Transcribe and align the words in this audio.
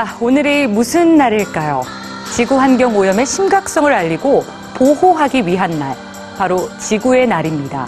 자, 0.00 0.16
오늘이 0.18 0.66
무슨 0.66 1.18
날일까요? 1.18 1.82
지구 2.34 2.58
환경 2.58 2.96
오염의 2.96 3.26
심각성을 3.26 3.92
알리고 3.92 4.44
보호하기 4.74 5.46
위한 5.46 5.78
날, 5.78 5.94
바로 6.38 6.70
지구의 6.78 7.26
날입니다. 7.26 7.86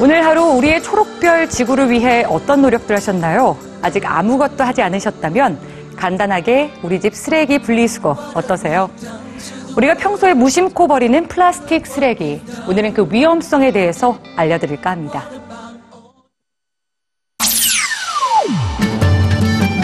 오늘 0.00 0.24
하루 0.24 0.44
우리의 0.44 0.82
초록별 0.82 1.50
지구를 1.50 1.90
위해 1.90 2.24
어떤 2.26 2.62
노력들 2.62 2.96
하셨나요? 2.96 3.58
아직 3.82 4.10
아무것도 4.10 4.64
하지 4.64 4.80
않으셨다면 4.80 5.58
간단하게 5.94 6.72
우리 6.82 6.98
집 6.98 7.14
쓰레기 7.14 7.58
분리수거 7.58 8.16
어떠세요? 8.32 8.88
우리가 9.76 9.96
평소에 9.96 10.32
무심코 10.32 10.88
버리는 10.88 11.28
플라스틱 11.28 11.86
쓰레기, 11.86 12.42
오늘은 12.66 12.94
그 12.94 13.06
위험성에 13.10 13.72
대해서 13.72 14.18
알려드릴까 14.36 14.90
합니다. 14.90 15.39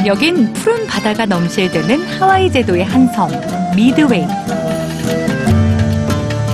여긴 0.06 0.52
푸른 0.52 0.86
바다가 0.86 1.26
넘실대는 1.26 2.04
하와이 2.04 2.50
제도의 2.50 2.84
한 2.84 3.08
섬, 3.08 3.28
미드웨이. 3.74 4.24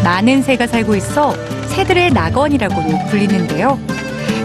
많은 0.03 0.43
새가 0.43 0.67
살고 0.67 0.97
있어 0.97 1.35
새들의 1.67 2.13
낙원이라고도 2.13 3.07
불리는데요. 3.11 3.79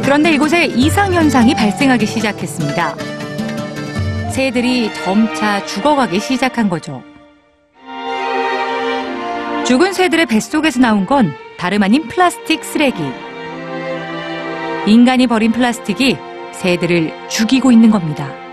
그런데 0.03 0.33
이곳에 0.33 0.65
이상현상이 0.65 1.55
발생하기 1.55 2.05
시작했습니다. 2.05 2.95
새들이 4.31 4.93
점차 4.93 5.65
죽어가기 5.65 6.19
시작한 6.19 6.67
거죠. 6.67 7.01
죽은 9.65 9.93
새들의 9.93 10.25
뱃속에서 10.25 10.81
나온 10.81 11.05
건 11.05 11.33
다름 11.57 11.81
아닌 11.81 12.09
플라스틱 12.09 12.61
쓰레기. 12.65 13.01
인간이 14.85 15.27
버린 15.27 15.53
플라스틱이 15.53 16.17
새들을 16.51 17.29
죽이고 17.29 17.71
있는 17.71 17.89
겁니다. 17.89 18.46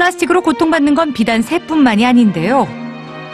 플라스틱으로 0.00 0.40
고통받는 0.40 0.94
건 0.94 1.12
비단 1.12 1.42
새뿐만이 1.42 2.06
아닌데요. 2.06 2.66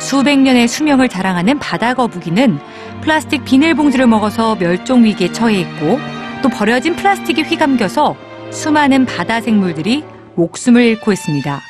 수백 0.01 0.41
년의 0.41 0.67
수명을 0.67 1.09
자랑하는 1.09 1.61
바다 1.61 1.95
거북이는 1.95 2.59
플라스틱 3.03 3.45
비닐봉지를 3.45 4.09
먹어서 4.09 4.57
멸종 4.57 5.05
위기에 5.05 5.31
처해 5.31 5.61
있고 5.61 6.01
또 6.43 6.49
버려진 6.49 6.97
플라스틱이 6.97 7.43
휘감겨서 7.43 8.17
수많은 8.51 9.07
바다 9.07 9.41
생물들이 9.41 10.03
목숨을 10.35 10.83
잃고 10.83 11.13
있습니다. 11.13 11.61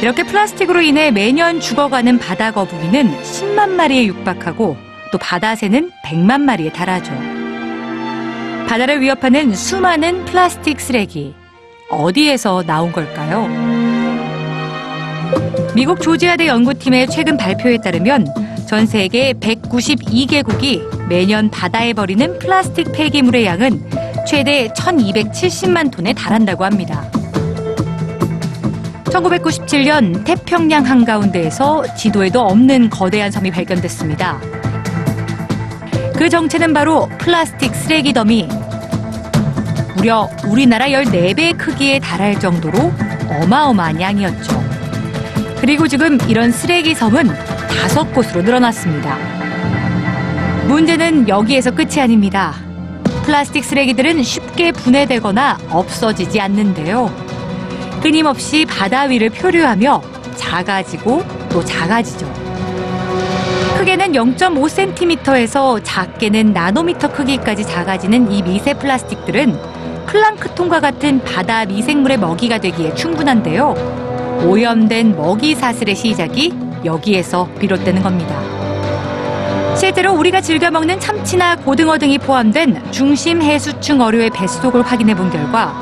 이렇게 0.00 0.22
플라스틱으로 0.22 0.80
인해 0.80 1.10
매년 1.10 1.58
죽어가는 1.58 2.20
바다 2.20 2.52
거북이는 2.52 3.20
10만 3.20 3.70
마리에 3.70 4.06
육박하고 4.06 4.76
또 5.10 5.18
바다새는 5.18 5.90
100만 6.06 6.42
마리에 6.42 6.72
달하죠. 6.72 7.12
바다를 8.68 9.00
위협하는 9.00 9.56
수많은 9.56 10.24
플라스틱 10.24 10.80
쓰레기. 10.80 11.34
어디에서 11.90 12.62
나온 12.64 12.92
걸까요? 12.92 13.67
미국 15.74 16.00
조지아대 16.00 16.46
연구팀의 16.46 17.08
최근 17.08 17.36
발표에 17.36 17.78
따르면 17.78 18.26
전 18.66 18.86
세계 18.86 19.32
192개국이 19.32 21.08
매년 21.08 21.50
바다에 21.50 21.92
버리는 21.92 22.38
플라스틱 22.38 22.92
폐기물의 22.92 23.46
양은 23.46 23.88
최대 24.26 24.68
1270만 24.68 25.90
톤에 25.90 26.12
달한다고 26.12 26.64
합니다. 26.64 27.10
1997년 29.04 30.24
태평양 30.24 30.84
한가운데에서 30.84 31.94
지도에도 31.94 32.40
없는 32.40 32.90
거대한 32.90 33.30
섬이 33.30 33.50
발견됐습니다. 33.50 34.38
그 36.16 36.28
정체는 36.28 36.74
바로 36.74 37.08
플라스틱 37.18 37.74
쓰레기 37.74 38.12
더미. 38.12 38.48
무려 39.96 40.28
우리나라 40.46 40.86
14배 40.86 41.56
크기에 41.56 42.00
달할 42.00 42.38
정도로 42.38 42.92
어마어마한 43.28 44.00
양이었죠. 44.00 44.57
그리고 45.60 45.88
지금 45.88 46.18
이런 46.28 46.52
쓰레기 46.52 46.94
섬은 46.94 47.26
다섯 47.68 48.12
곳으로 48.14 48.42
늘어났습니다. 48.42 49.16
문제는 50.66 51.28
여기에서 51.28 51.70
끝이 51.70 52.00
아닙니다. 52.00 52.54
플라스틱 53.24 53.64
쓰레기들은 53.64 54.22
쉽게 54.22 54.72
분해되거나 54.72 55.58
없어지지 55.70 56.40
않는데요. 56.40 57.10
끊임없이 58.00 58.64
바다 58.64 59.02
위를 59.02 59.30
표류하며 59.30 60.02
작아지고 60.36 61.24
또 61.50 61.64
작아지죠. 61.64 62.32
크게는 63.78 64.12
0.5cm에서 64.12 65.80
작게는 65.82 66.52
나노미터 66.52 67.12
크기까지 67.12 67.64
작아지는 67.64 68.30
이 68.30 68.42
미세 68.42 68.74
플라스틱들은 68.74 69.58
플랑크톤과 70.06 70.80
같은 70.80 71.22
바다 71.22 71.64
미생물의 71.64 72.18
먹이가 72.18 72.58
되기에 72.58 72.94
충분한데요. 72.94 74.07
오염된 74.44 75.16
먹이 75.16 75.54
사슬의 75.54 75.94
시작이 75.94 76.52
여기에서 76.84 77.48
비롯되는 77.58 78.02
겁니다. 78.02 78.40
실제로 79.76 80.12
우리가 80.14 80.40
즐겨 80.40 80.70
먹는 80.70 80.98
참치나 80.98 81.56
고등어 81.56 81.98
등이 81.98 82.18
포함된 82.18 82.90
중심 82.90 83.42
해수층 83.42 84.00
어류의 84.00 84.30
뱃속을 84.30 84.82
확인해 84.82 85.14
본 85.14 85.30
결과 85.30 85.72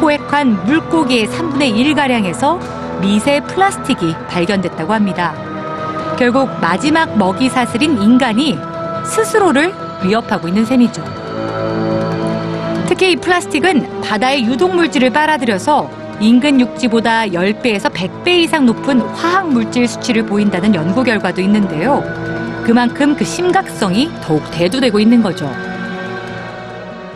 포획한 0.00 0.64
물고기의 0.64 1.26
3분의 1.28 1.74
1가량에서 1.74 2.58
미세 3.00 3.40
플라스틱이 3.40 4.14
발견됐다고 4.28 4.92
합니다. 4.92 5.34
결국 6.18 6.48
마지막 6.60 7.16
먹이 7.16 7.48
사슬인 7.48 8.00
인간이 8.00 8.56
스스로를 9.04 9.72
위협하고 10.04 10.48
있는 10.48 10.64
셈이죠. 10.64 11.02
특히 12.86 13.12
이 13.12 13.16
플라스틱은 13.16 14.02
바다의 14.02 14.44
유독물질을 14.44 15.10
빨아들여서 15.10 16.01
인근 16.22 16.60
육지보다 16.60 17.26
10배에서 17.26 17.92
100배 17.92 18.28
이상 18.28 18.64
높은 18.64 19.00
화학 19.00 19.50
물질 19.50 19.88
수치를 19.88 20.24
보인다는 20.24 20.72
연구 20.72 21.02
결과도 21.02 21.40
있는데요. 21.40 22.00
그만큼 22.64 23.16
그 23.16 23.24
심각성이 23.24 24.08
더욱 24.22 24.40
대두되고 24.52 25.00
있는 25.00 25.20
거죠. 25.20 25.50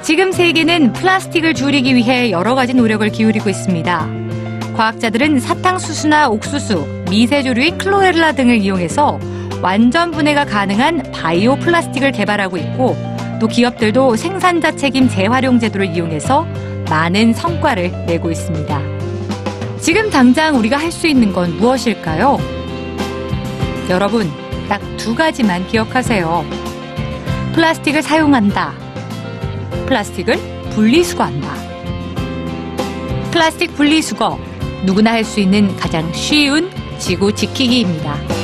지금 0.03 0.33
세계는 0.33 0.93
플라스틱을 0.93 1.55
줄이기 1.55 1.95
위해 1.95 2.33
여러 2.33 2.57
가지 2.57 2.75
노력을 2.75 3.09
기울이고 3.09 3.49
있습니다. 3.49 4.09
과학자들은 4.77 5.39
사탕수수나 5.39 6.29
옥수수, 6.29 7.05
미세조류인 7.09 7.79
클로렐라 7.79 8.33
등을 8.33 8.57
이용해서 8.57 9.21
완전 9.63 10.11
분해가 10.11 10.47
가능한 10.47 11.13
바이오 11.13 11.57
플라스틱을 11.57 12.11
개발하고 12.11 12.57
있고 12.57 12.97
또 13.41 13.47
기업들도 13.47 14.17
생산자 14.17 14.73
책임 14.73 15.09
재활용 15.09 15.61
제도를 15.61 15.95
이용해서 15.95 16.45
많은 16.91 17.33
성과를 17.35 18.07
내고 18.07 18.33
있습니다. 18.33 18.96
지금 19.87 20.11
당장 20.11 20.57
우리가 20.59 20.77
할 20.77 20.91
수 20.91 21.07
있는 21.07 21.33
건 21.33 21.57
무엇일까요? 21.59 22.39
여러분, 23.89 24.29
딱 24.69 24.81
두 24.97 25.15
가지만 25.15 25.65
기억하세요. 25.69 26.45
플라스틱을 27.55 28.03
사용한다. 28.03 28.73
플라스틱을 29.87 30.37
분리수거한다. 30.71 31.55
플라스틱 33.31 33.77
분리수거. 33.77 34.37
누구나 34.85 35.13
할 35.13 35.23
수 35.25 35.39
있는 35.39 35.77
가장 35.77 36.13
쉬운 36.13 36.69
지구 36.99 37.33
지키기입니다. 37.33 38.36